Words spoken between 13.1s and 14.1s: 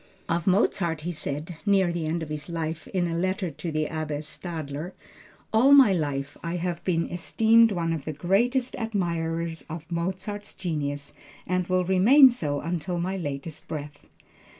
latest breath."